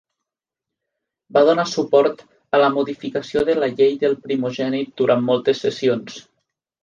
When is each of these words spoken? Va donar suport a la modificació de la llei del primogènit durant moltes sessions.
Va 1.35 1.43
donar 1.49 1.65
suport 1.71 2.23
a 2.57 2.61
la 2.63 2.71
modificació 2.77 3.43
de 3.51 3.55
la 3.65 3.69
llei 3.75 3.93
del 4.05 4.17
primogènit 4.25 4.91
durant 5.03 5.25
moltes 5.29 5.61
sessions. 5.67 6.19